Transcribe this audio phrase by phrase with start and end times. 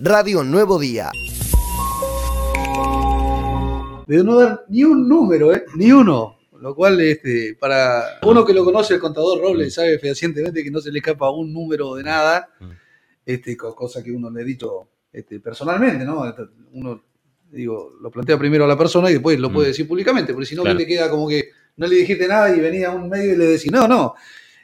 [0.00, 1.10] Radio Nuevo Día.
[4.06, 5.64] De no dar ni un número, ¿eh?
[5.74, 6.38] Ni uno.
[6.60, 10.80] Lo cual, este, para uno que lo conoce, el contador Robles, sabe fehacientemente que no
[10.80, 12.48] se le escapa un número de nada,
[13.24, 16.24] este, cosa que uno le ha dicho este, personalmente, ¿no?
[16.72, 17.02] Uno,
[17.50, 20.56] digo, lo plantea primero a la persona y después lo puede decir públicamente, porque si
[20.56, 23.36] no, le queda como que no le dijiste nada y venía a un medio y
[23.36, 24.14] le decís, no, no.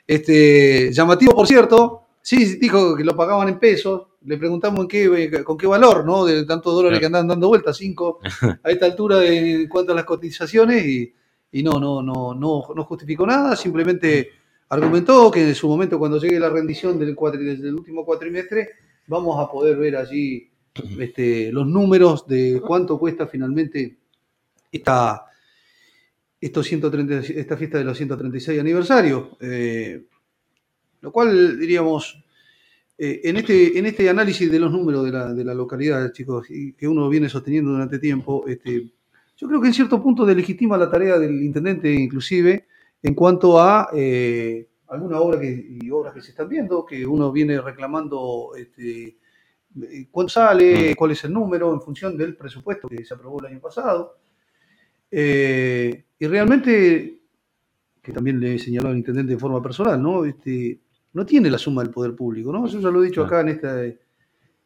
[0.06, 5.44] Este, llamativo, por cierto, sí, dijo que lo pagaban en pesos, le preguntamos en qué,
[5.44, 6.24] con qué valor, ¿no?
[6.24, 8.18] De tantos dólares que andan dando vueltas, cinco
[8.64, 11.14] a esta altura en cuanto a las cotizaciones y
[11.54, 14.30] y no, no, no, no, no justificó nada, simplemente
[14.70, 18.70] argumentó que en su momento cuando llegue la rendición del, del último cuatrimestre
[19.06, 20.50] vamos a poder ver allí
[20.98, 23.98] este, los números de cuánto cuesta finalmente
[24.72, 25.26] esta,
[26.40, 29.28] estos 130, esta fiesta de los 136 aniversarios.
[29.38, 30.06] Eh,
[31.04, 32.24] lo cual diríamos,
[32.96, 36.46] eh, en, este, en este análisis de los números de la, de la localidad, chicos,
[36.48, 38.90] que uno viene sosteniendo durante tiempo, este,
[39.36, 42.66] yo creo que en cierto punto delegitima la tarea del intendente inclusive
[43.02, 47.30] en cuanto a eh, alguna obra que, y obras que se están viendo, que uno
[47.30, 49.18] viene reclamando este,
[49.82, 50.94] eh, cuánto sale, mm.
[50.94, 54.16] cuál es el número en función del presupuesto que se aprobó el año pasado.
[55.10, 57.20] Eh, y realmente,
[58.00, 60.24] que también le señaló al intendente de forma personal, ¿no?
[60.24, 60.80] Este,
[61.14, 62.66] no tiene la suma del poder público, ¿no?
[62.66, 63.82] Eso ya lo he dicho acá en esta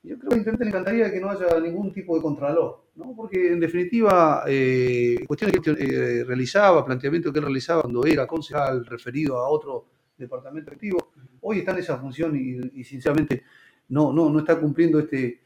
[0.03, 3.15] yo creo que le encantaría que no haya ningún tipo de contralor, ¿no?
[3.17, 8.87] porque en definitiva, eh, cuestiones que eh, realizaba, planteamientos que él realizaba cuando era concejal
[8.87, 11.11] referido a otro departamento activo,
[11.41, 13.43] hoy está en esa función y, sinceramente
[13.89, 15.41] no, no, no está cumpliendo este,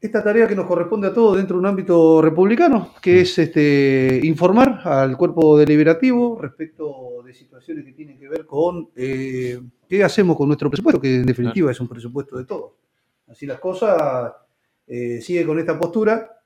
[0.00, 4.20] esta tarea que nos corresponde a todos dentro de un ámbito republicano, que es este,
[4.24, 10.36] informar al cuerpo deliberativo respecto de situaciones que tienen que ver con eh, qué hacemos
[10.36, 12.72] con nuestro presupuesto, que en definitiva es un presupuesto de todos
[13.30, 14.32] así las cosas,
[14.86, 16.42] eh, sigue con esta postura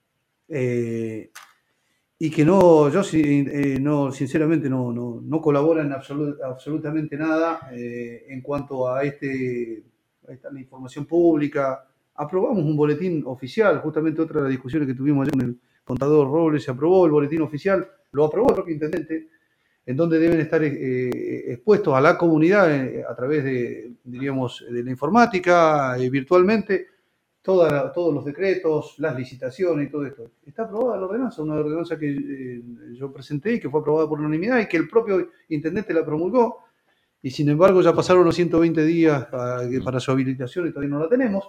[0.49, 1.31] eh,
[2.19, 8.89] y que no, yo eh, no, sinceramente no, no, colabora en absolutamente nada en cuanto
[8.89, 9.83] a, este,
[10.29, 11.87] esta información pública.
[12.17, 16.31] Aprobamos un boletín oficial, justamente otra de las discusiones que tuvimos ayer con el contador
[16.31, 19.29] Robles, se aprobó el boletín oficial, lo aprobó el propio intendente,
[19.87, 24.83] en donde deben estar eh, expuestos a la comunidad eh, a través de, diríamos, de
[24.83, 26.89] la informática, eh, virtualmente,
[27.43, 30.31] todos los decretos, las licitaciones y todo esto.
[30.47, 32.63] Está aprobada la ordenanza, una ordenanza que
[32.95, 36.61] yo presenté y que fue aprobada por unanimidad y que el propio intendente la promulgó,
[37.21, 41.01] y sin embargo ya pasaron los 120 días para, para su habilitación y todavía no
[41.01, 41.45] la tenemos.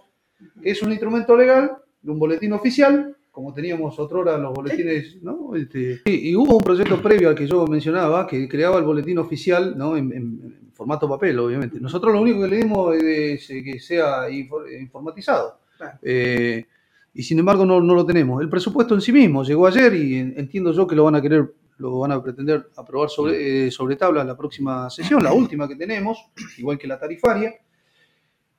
[0.62, 5.54] Es un instrumento legal un boletín oficial como teníamos otrora los boletines, ¿no?
[5.56, 9.78] Este, y, hubo un proyecto previo al que yo mencionaba que creaba el boletín oficial,
[9.78, 9.98] ¿no?
[9.98, 11.80] En, formato papel, obviamente.
[11.80, 15.60] Nosotros lo único que le dimos es que sea informatizado.
[16.02, 16.66] Eh,
[17.14, 18.42] y sin embargo no, lo tenemos.
[18.42, 21.54] El presupuesto en sí mismo llegó ayer y entiendo yo que lo van a querer,
[21.78, 25.78] lo van a pretender aprobar sobre, eh, sobre tabla la próxima sesión, la última que
[25.78, 26.26] tenemos,
[26.58, 27.54] igual que la tarifaria.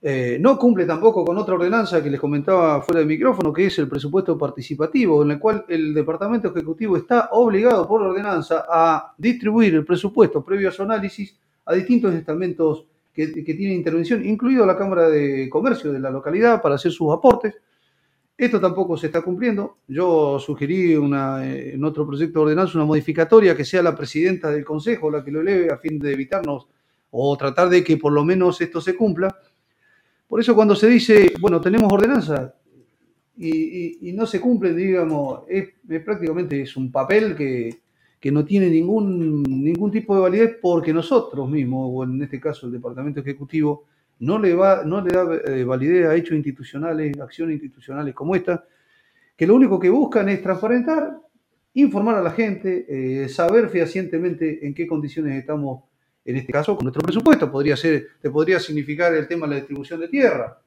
[0.02, 3.78] Eh, no cumple tampoco con otra ordenanza que les comentaba fuera de micrófono, que es
[3.78, 9.74] el presupuesto participativo, en el cual el Departamento Ejecutivo está obligado por ordenanza a distribuir
[9.74, 15.08] el presupuesto previo a su análisis a distintos estamentos que, tienen intervención, incluido la Cámara
[15.08, 17.54] de Comercio de la localidad, para hacer sus aportes.
[18.36, 19.78] Esto tampoco se está cumpliendo.
[19.88, 25.10] Yo sugerí en otro proyecto de ordenanza una modificatoria que sea la presidenta del Consejo
[25.10, 26.68] la que lo eleve a fin de evitarnos
[27.10, 29.34] o tratar de que por lo menos esto se cumpla
[30.28, 32.54] por eso cuando se dice, bueno, tenemos ordenanza
[33.36, 35.68] y, no se cumple, digamos, es,
[36.04, 37.78] prácticamente es un papel que,
[38.32, 42.72] no tiene ningún, ningún tipo de validez porque nosotros mismos, o en este caso el
[42.72, 43.84] Departamento Ejecutivo,
[44.18, 48.64] no le, va, no le da eh, validez a hechos institucionales, acciones institucionales como esta,
[49.36, 51.18] que lo único que buscan es transparentar,
[51.74, 55.84] informar a la gente, eh, saber fehacientemente en qué condiciones estamos
[56.26, 57.50] en este caso con nuestro presupuesto.
[57.50, 60.60] Podría ser, te podría significar el tema de la distribución de tierra.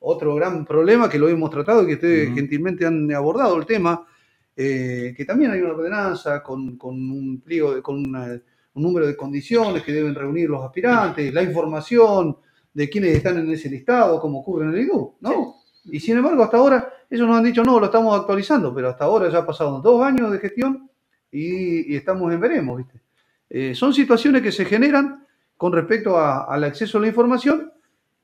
[0.00, 4.06] Otro gran problema que lo hemos tratado y que ustedes gentilmente han abordado el tema,
[4.54, 8.42] eh, que también hay una ordenanza con, un pliego, con un
[8.74, 12.36] número de condiciones que deben reunir los aspirantes, la información
[12.74, 15.54] de quienes están en ese listado, como ocurre en el IDU, ¿no?
[15.86, 19.04] Y sin embargo, hasta ahora, ellos nos han dicho, no, lo estamos actualizando, pero hasta
[19.04, 20.90] ahora ya ha pasado dos años de gestión
[21.30, 23.05] y, y estamos en veremos, ¿viste?
[23.48, 25.26] Eh, son situaciones que se generan
[25.56, 27.72] con respecto al acceso a la información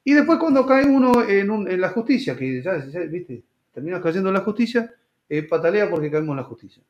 [0.05, 2.75] y después cuando cae uno en, la justicia, que ya,
[3.09, 3.43] viste,
[3.73, 4.93] termina cayendo en la justicia,
[5.29, 6.83] eh, patalea porque caemos en la justicia.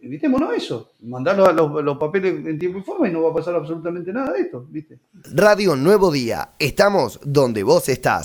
[0.00, 3.54] Evitémonos eso, mandar los, los, papeles en tiempo y forma y no va a pasar
[3.54, 4.98] absolutamente nada de esto, ¿viste?
[5.32, 8.22] Radio Nuevo Día, estamos donde vos estás.